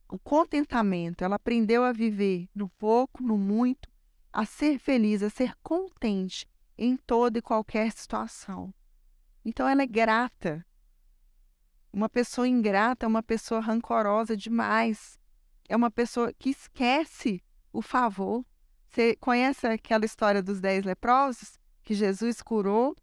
[0.08, 3.88] O contentamento, ela aprendeu a viver no pouco, no muito,
[4.32, 6.46] a ser feliz, a ser contente
[6.78, 8.72] em toda e qualquer situação.
[9.44, 10.64] Então ela é grata.
[11.92, 15.18] Uma pessoa ingrata é uma pessoa rancorosa demais.
[15.68, 17.42] É uma pessoa que esquece
[17.72, 18.44] o favor.
[18.88, 21.58] Você conhece aquela história dos dez leprosos?
[21.86, 22.96] Que Jesus curou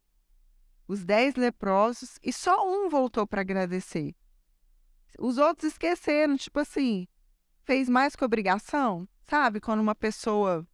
[0.85, 4.13] os dez leprosos e só um voltou para agradecer.
[5.17, 7.07] Os outros esqueceram, tipo assim,
[7.63, 9.61] fez mais que obrigação, sabe?
[9.61, 10.67] Quando uma pessoa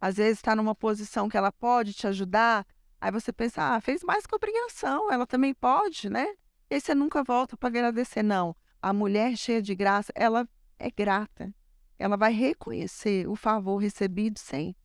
[0.00, 2.66] às vezes está numa posição que ela pode te ajudar,
[2.98, 6.34] aí você pensa, ah, fez mais que obrigação, ela também pode, né?
[6.70, 8.22] E aí você nunca volta para agradecer.
[8.22, 11.54] Não, a mulher cheia de graça, ela é grata.
[11.98, 14.80] Ela vai reconhecer o favor recebido sempre.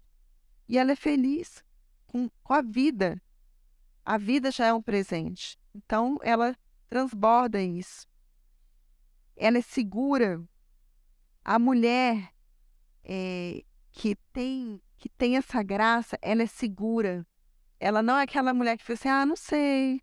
[0.67, 1.63] E ela é feliz
[2.15, 3.21] com, com a vida.
[4.05, 5.59] A vida já é um presente.
[5.73, 6.55] Então, ela
[6.87, 8.07] transborda isso.
[9.35, 10.41] Ela é segura.
[11.43, 12.31] A mulher
[13.03, 17.27] é, que tem que tem essa graça, ela é segura.
[17.79, 19.99] Ela não é aquela mulher que fica assim, ah, não sei, não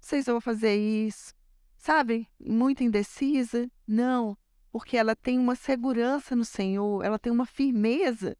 [0.00, 1.34] sei se eu vou fazer isso.
[1.76, 2.26] Sabe?
[2.40, 3.70] Muito indecisa.
[3.86, 4.36] Não,
[4.72, 8.36] porque ela tem uma segurança no Senhor, ela tem uma firmeza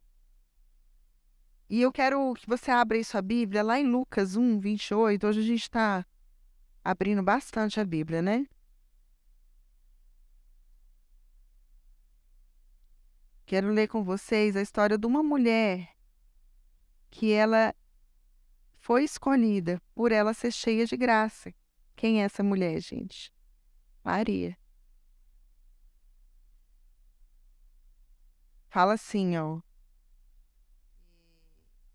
[1.73, 5.27] e eu quero que você abra aí sua Bíblia lá em Lucas 1, 28.
[5.27, 6.07] Hoje a gente está
[6.85, 8.47] abrindo bastante a Bíblia, né?
[13.47, 15.97] Quero ler com vocês a história de uma mulher
[17.11, 17.75] que ela
[18.79, 21.55] foi escolhida por ela ser cheia de graça.
[21.97, 23.33] Quem é essa mulher, gente?
[24.05, 24.59] Maria.
[28.69, 29.63] Fala assim, ó.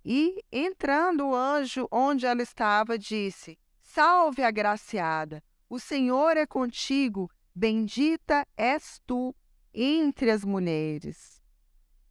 [0.10, 8.48] E, entrando o anjo onde ela estava, disse: Salve, agraciada, o Senhor é contigo, bendita
[8.56, 9.36] és tu
[9.74, 11.42] entre as mulheres.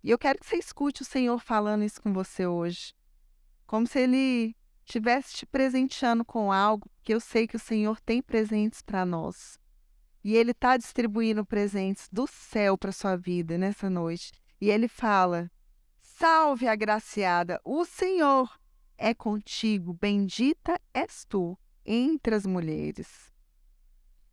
[0.04, 2.92] E eu quero que você escute o Senhor falando isso com você hoje.
[3.66, 8.20] Como se Ele estivesse te presenteando com algo que eu sei que o Senhor tem
[8.20, 9.58] presentes para nós.
[10.22, 14.32] E Ele está distribuindo presentes do céu para sua vida nessa noite.
[14.60, 15.50] E Ele fala:
[16.18, 18.58] Salve, agraciada, o Senhor
[18.96, 23.30] é contigo, bendita és tu entre as mulheres.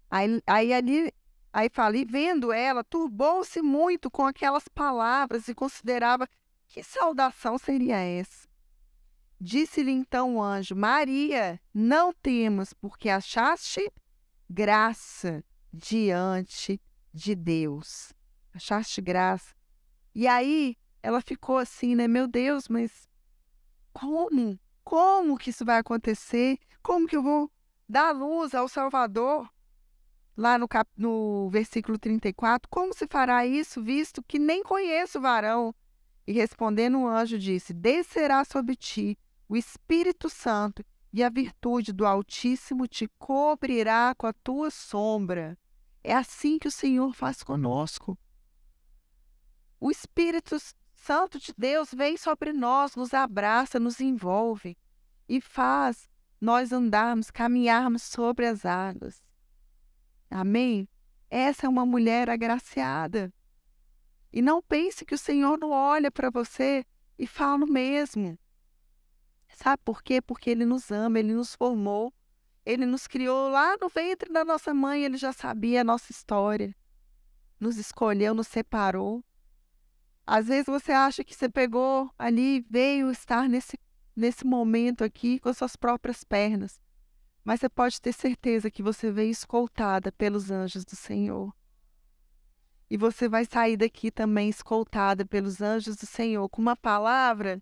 [0.09, 1.13] Aí, aí ali
[1.51, 6.25] Aí fala, e vendo ela, turbou-se muito com aquelas palavras e considerava
[6.67, 8.47] que saudação seria essa.
[9.39, 13.91] Disse-lhe então o anjo: Maria, não temas, porque achaste
[14.49, 16.81] graça diante
[17.13, 18.13] de Deus.
[18.53, 19.53] Achaste graça.
[20.15, 22.07] E aí ela ficou assim, né?
[22.07, 23.07] Meu Deus, mas
[23.93, 24.59] como?
[24.83, 26.57] Como que isso vai acontecer?
[26.81, 27.51] Como que eu vou
[27.87, 29.47] dar luz ao Salvador?
[30.35, 30.89] lá no, cap...
[30.97, 35.73] no versículo 34, como se fará isso, visto que nem conheço o varão?
[36.25, 42.05] E respondendo o anjo disse: Descerá sobre ti o Espírito Santo, e a virtude do
[42.05, 45.57] Altíssimo te cobrirá com a tua sombra.
[46.03, 48.17] É assim que o Senhor faz conosco.
[49.79, 50.57] O Espírito
[51.03, 54.77] Santo de Deus vem sobre nós, nos abraça, nos envolve
[55.27, 59.21] e faz nós andarmos, caminharmos sobre as águas.
[60.31, 60.87] Amém?
[61.29, 63.33] Essa é uma mulher agraciada.
[64.31, 66.85] E não pense que o Senhor não olha para você
[67.19, 68.39] e fala o mesmo.
[69.49, 70.21] Sabe por quê?
[70.21, 72.13] Porque Ele nos ama, Ele nos formou,
[72.65, 76.73] Ele nos criou lá no ventre da nossa mãe, Ele já sabia a nossa história.
[77.59, 79.21] Nos escolheu, nos separou.
[80.25, 83.77] Às vezes você acha que você pegou ali, veio estar nesse,
[84.15, 86.79] nesse momento aqui com as suas próprias pernas.
[87.43, 91.53] Mas você pode ter certeza que você veio escoltada pelos anjos do Senhor.
[92.89, 97.61] E você vai sair daqui também escoltada pelos anjos do Senhor com uma palavra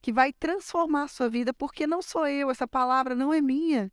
[0.00, 3.92] que vai transformar a sua vida, porque não sou eu, essa palavra não é minha.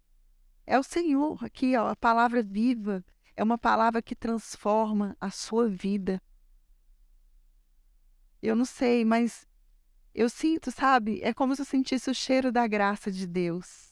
[0.66, 3.04] É o Senhor aqui, ó, a palavra viva.
[3.36, 6.22] É uma palavra que transforma a sua vida.
[8.42, 9.48] Eu não sei, mas
[10.14, 11.20] eu sinto, sabe?
[11.22, 13.88] É como se eu sentisse o cheiro da graça de Deus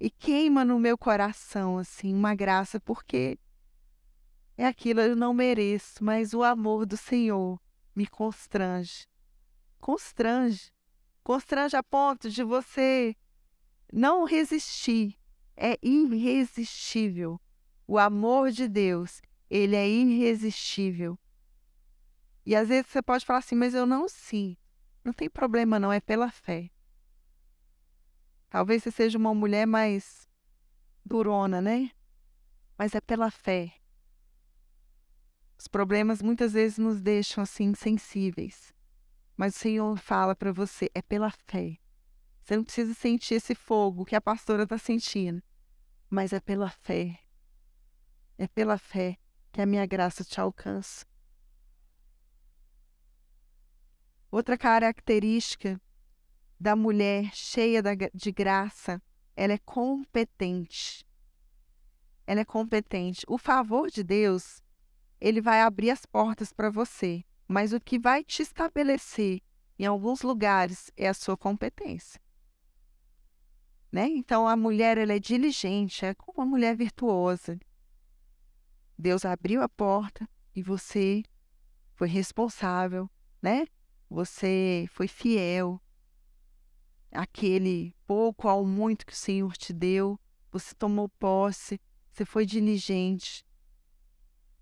[0.00, 3.38] e queima no meu coração assim uma graça porque
[4.56, 7.60] é aquilo eu não mereço, mas o amor do Senhor
[7.94, 9.06] me constrange.
[9.78, 10.72] Constrange.
[11.22, 13.14] Constrange a ponto de você
[13.92, 15.16] não resistir.
[15.56, 17.40] É irresistível.
[17.86, 21.18] O amor de Deus, ele é irresistível.
[22.48, 24.58] E às vezes você pode falar assim, mas eu não sinto.
[25.04, 26.70] Não tem problema não, é pela fé.
[28.48, 30.26] Talvez você seja uma mulher mais
[31.04, 31.90] durona, né?
[32.78, 33.74] Mas é pela fé.
[35.58, 38.72] Os problemas muitas vezes nos deixam assim sensíveis.
[39.36, 41.76] Mas o Senhor fala para você, é pela fé.
[42.42, 45.42] Você não precisa sentir esse fogo que a pastora está sentindo,
[46.08, 47.20] mas é pela fé.
[48.38, 49.18] É pela fé
[49.52, 51.04] que a minha graça te alcança.
[54.30, 55.80] Outra característica
[56.60, 59.00] da mulher cheia de graça,
[59.34, 61.06] ela é competente.
[62.26, 63.24] Ela é competente.
[63.26, 64.62] O favor de Deus,
[65.18, 69.40] ele vai abrir as portas para você, mas o que vai te estabelecer
[69.78, 72.20] em alguns lugares é a sua competência.
[73.90, 74.08] Né?
[74.08, 77.58] Então a mulher ela é diligente, é como uma mulher virtuosa.
[78.98, 81.22] Deus abriu a porta e você
[81.94, 83.08] foi responsável,
[83.40, 83.64] né?
[84.10, 85.80] Você foi fiel,
[87.12, 90.18] aquele pouco ao muito que o Senhor te deu,
[90.50, 91.80] você tomou posse,
[92.10, 93.44] você foi diligente.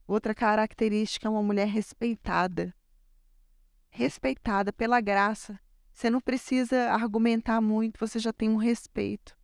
[0.07, 2.75] Outra característica é uma mulher respeitada.
[3.89, 5.59] Respeitada pela graça.
[5.93, 9.37] Você não precisa argumentar muito, você já tem um respeito.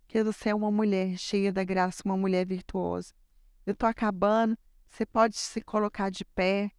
[0.00, 3.14] Porque você é uma mulher cheia da graça, uma mulher virtuosa.
[3.64, 4.56] Eu estou acabando,
[4.88, 6.70] você pode se colocar de pé.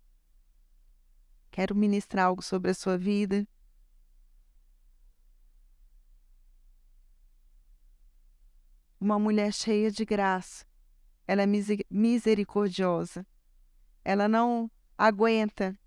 [1.52, 3.48] Quero ministrar algo sobre a sua vida.
[9.00, 10.66] uma mulher cheia de graça.
[11.26, 11.48] Ela é
[11.90, 13.26] misericordiosa.
[14.04, 15.78] Ela não aguenta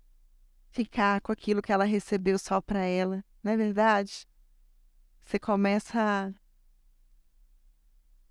[0.69, 4.25] ficar com aquilo que ela recebeu só para ela, não é verdade?
[5.23, 6.33] Você começa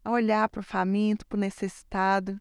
[0.03, 2.41] a olhar para o faminto, para o necessitado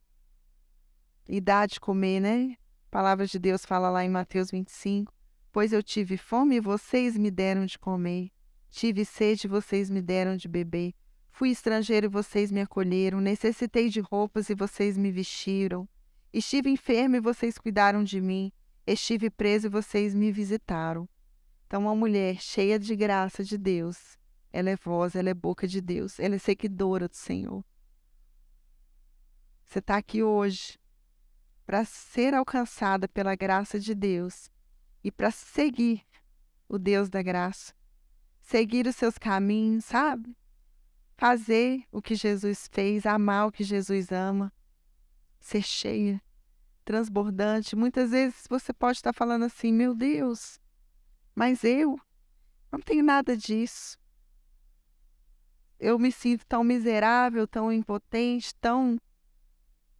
[1.28, 2.56] e dar de comer, né?
[2.90, 5.14] A palavra de Deus fala lá em Mateus 25:
[5.52, 8.32] Pois eu tive fome e vocês me deram de comer,
[8.68, 10.96] tive sede e vocês me deram de beber.
[11.30, 15.88] Fui estrangeiro e vocês me acolheram, necessitei de roupas e vocês me vestiram.
[16.34, 18.52] Estive enfermo e vocês cuidaram de mim.
[18.88, 21.08] Estive preso e vocês me visitaram.
[21.68, 24.18] Então, uma mulher cheia de graça de Deus,
[24.52, 27.64] ela é voz, ela é boca de Deus, ela é seguidora do Senhor.
[29.64, 30.79] Você está aqui hoje
[31.70, 34.50] para ser alcançada pela graça de Deus
[35.04, 36.04] e para seguir
[36.68, 37.76] o Deus da graça,
[38.42, 40.36] seguir os seus caminhos, sabe?
[41.16, 44.52] Fazer o que Jesus fez, amar o que Jesus ama,
[45.40, 46.20] ser cheia,
[46.84, 47.76] transbordante.
[47.76, 50.60] Muitas vezes você pode estar falando assim: meu Deus,
[51.36, 52.00] mas eu
[52.72, 53.96] não tenho nada disso.
[55.80, 58.98] Eu me sinto tão miserável, tão impotente, tão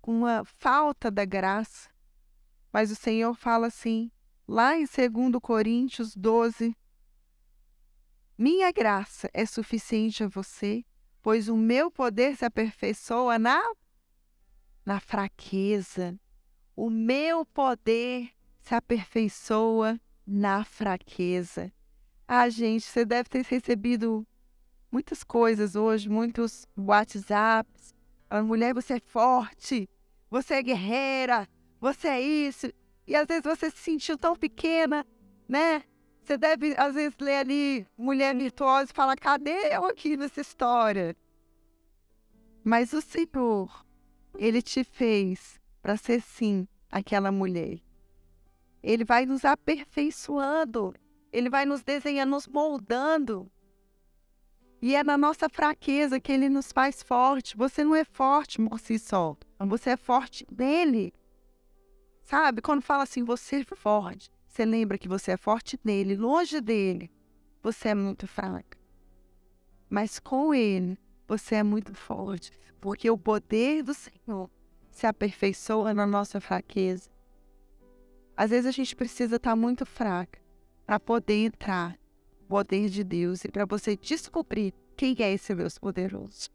[0.02, 1.90] com uma falta da graça.
[2.72, 4.12] Mas o Senhor fala assim,
[4.48, 6.76] lá em 2 Coríntios 12:
[8.38, 10.86] Minha graça é suficiente a você,
[11.22, 13.62] pois o meu poder se aperfeiçoa na
[14.86, 16.20] na fraqueza.
[16.76, 18.32] O meu poder
[18.62, 21.72] se aperfeiçoa na fraqueza.
[22.28, 24.26] Ah, gente, você deve ter recebido
[24.92, 27.94] muitas coisas hoje, muitos WhatsApps.
[28.30, 29.90] A mulher, você é forte,
[30.30, 31.48] você é guerreira,
[31.80, 32.72] você é isso.
[33.08, 35.06] E às vezes você se sentiu tão pequena,
[35.48, 35.84] né?
[36.22, 41.18] Você deve, às vezes, ler ali Mulher Virtuosa e falar: cadê eu aqui nessa história?
[42.64, 43.84] Mas o Senhor,
[44.38, 47.80] Ele te fez para ser sim aquela mulher.
[48.84, 50.94] Ele vai nos aperfeiçoando,
[51.32, 53.52] Ele vai nos desenhando, nos moldando.
[54.82, 57.58] E é na nossa fraqueza que Ele nos faz forte.
[57.58, 59.36] Você não é forte por si só.
[59.60, 61.14] Você é forte nele.
[62.24, 62.62] Sabe?
[62.62, 67.12] Quando fala assim, você é forte, você lembra que você é forte nele, longe dele.
[67.62, 68.78] Você é muito fraca.
[69.90, 72.52] Mas com ele, você é muito forte.
[72.80, 74.50] Porque o poder do Senhor
[74.90, 77.10] se aperfeiçoa na nossa fraqueza.
[78.38, 80.40] Às vezes a gente precisa estar muito fraca
[80.86, 81.99] para poder entrar
[82.50, 86.50] poder de Deus e para você descobrir quem é esse Deus poderoso.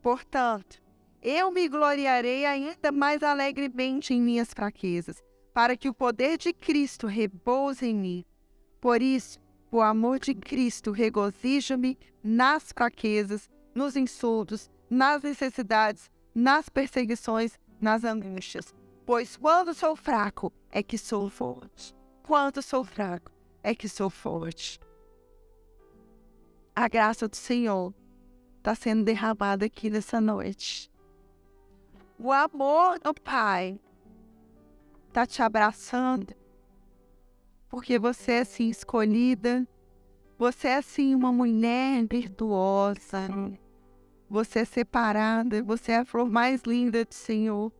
[0.00, 0.80] Portanto,
[1.20, 7.08] eu me gloriarei ainda mais alegremente em minhas fraquezas, para que o poder de Cristo
[7.08, 8.24] repouse em mim.
[8.80, 9.40] Por isso,
[9.70, 18.72] por amor de Cristo, regozijo-me nas fraquezas, nos insultos, nas necessidades, nas perseguições, nas angústias.
[19.04, 21.94] Pois quando sou fraco, é que sou forte.
[22.26, 23.30] Quando sou fraco,
[23.62, 24.80] é que sou forte.
[26.74, 27.92] A graça do Senhor
[28.56, 30.90] está sendo derramada aqui nessa noite.
[32.18, 33.78] O amor do Pai
[35.08, 36.34] está te abraçando,
[37.68, 39.68] porque você é assim escolhida,
[40.38, 43.28] você é assim uma mulher virtuosa,
[44.30, 47.70] você é separada, você é a flor mais linda do Senhor.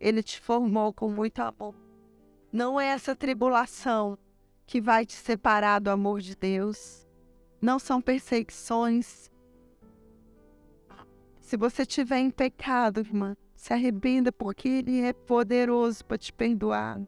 [0.00, 1.83] Ele te formou com muito amor.
[2.54, 4.16] Não é essa tribulação
[4.64, 7.04] que vai te separar do amor de Deus.
[7.60, 9.28] Não são perseguições,
[11.40, 17.02] se você estiver em pecado, irmã, se arrependa, porque Ele é poderoso para te perdoar.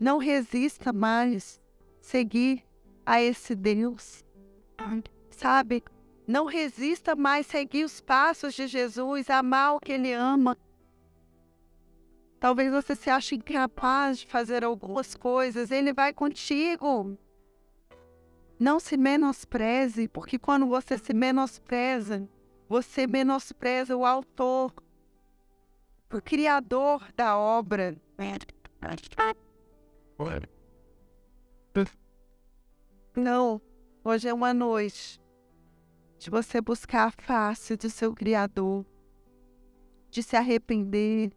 [0.00, 1.60] Não resista mais
[2.00, 2.64] seguir
[3.06, 4.24] a esse Deus.
[5.30, 5.84] Sabe?
[6.26, 10.58] Não resista mais seguir os passos de Jesus, amar o que Ele ama.
[12.40, 17.18] Talvez você se ache incapaz de fazer algumas coisas, Ele vai contigo.
[18.58, 22.28] Não se menospreze, porque quando você se menospreza,
[22.68, 24.72] você menospreza o autor,
[26.12, 27.96] o criador da obra.
[33.16, 33.60] Não,
[34.04, 35.20] hoje é uma noite
[36.18, 38.84] de você buscar a face do seu Criador,
[40.10, 41.32] de se arrepender,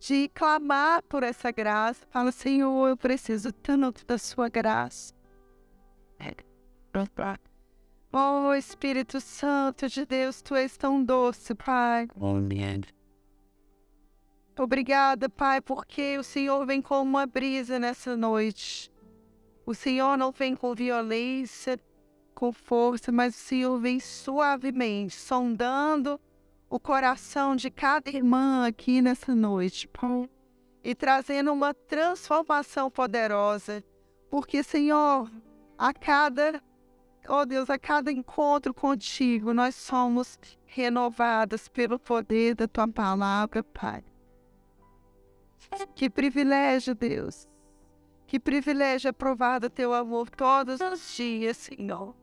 [0.00, 2.06] de clamar por essa graça.
[2.10, 5.14] Fala, Senhor, eu preciso tanto da sua graça.
[8.12, 12.08] Oh, Espírito Santo de Deus, tu és tão doce, Pai.
[14.58, 18.90] Obrigada, Pai, porque o Senhor vem com uma brisa nessa noite.
[19.64, 21.78] O Senhor não vem com violência,
[22.34, 26.20] com força, mas o Senhor vem suavemente, sondando
[26.70, 30.30] o coração de cada irmã aqui nessa noite, Pai,
[30.82, 33.84] e trazendo uma transformação poderosa.
[34.30, 35.28] Porque, Senhor,
[35.76, 36.62] a cada
[37.28, 43.62] Ó oh Deus, a cada encontro contigo, nós somos renovadas pelo poder da tua palavra,
[43.62, 44.02] Pai.
[45.94, 47.46] Que privilégio, Deus.
[48.26, 52.16] Que privilégio é provar do teu amor todos os dias, Senhor.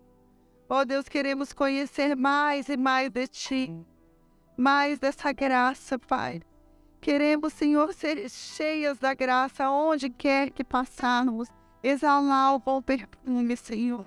[0.68, 3.86] Ó Deus, queremos conhecer mais e mais de Ti,
[4.58, 6.42] mais dessa graça, Pai.
[7.00, 11.48] Queremos, Senhor, ser cheias da graça onde quer que passarmos,
[11.84, 14.06] exalar o bom perfume, Senhor.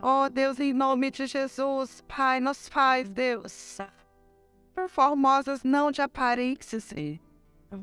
[0.00, 3.78] Ó Deus, em nome de Jesus, Pai, nos faz, Deus,
[4.88, 7.20] formosas não de aparência, Senhor,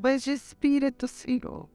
[0.01, 1.70] mas de espírito, Senhor.